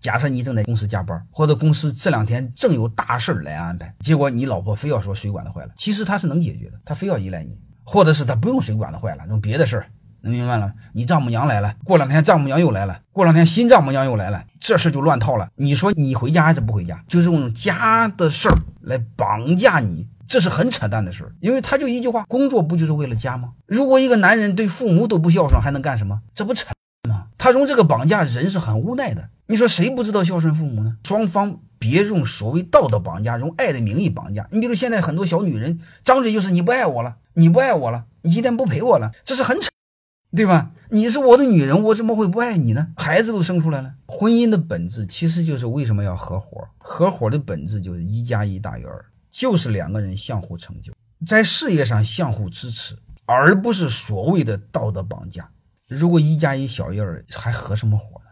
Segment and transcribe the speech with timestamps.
[0.00, 9.86] 假设你正在公司加班，或者公司这两天正有大事儿来安排，结果你老婆非要说水管子坏了，其实她是能解决的，她非要依赖你，或者是她不用水管子坏了，用别的事儿，
[10.20, 10.72] 能明白了？
[10.92, 15.48] 你丈母娘来了，过两天丈母娘又来了，过两天新丈母娘又来了，这事就乱套了。
[15.56, 17.02] 你说你回家还是不回家？
[17.08, 21.32] 就是用家的事儿来绑架你，这是很扯淡的事儿。
[21.40, 23.50] 因为他就一句话，工作不就是为了家吗？
[23.66, 26.20] 如果一个男人对父母都不孝顺，还能干什么？
[26.34, 26.68] 这不扯
[27.38, 29.30] 他用这个绑架人是很无奈的。
[29.46, 30.98] 你说谁不知道孝顺父母呢？
[31.04, 34.46] 双方别用所谓道德绑架，用爱的名义绑架。
[34.50, 39.70] 你比如现在很多小女人张嘴就是你不爱我了，你不爱我了，你今天不陪我了，这是很扯，
[40.36, 40.72] 对吧？
[40.90, 42.88] 你是我的女人，我怎么会不爱你呢？
[42.96, 46.66] 孩子都生出来了，婚姻的本质其实就是为什么要合伙？
[46.78, 50.92] 合伙的本质就是一加一大于二，就是两个人相互成就，
[51.26, 55.48] 在事业上相互支持，而不是所谓的道德绑架。
[55.88, 58.27] 如果一加一小于二，还合什么伙呢？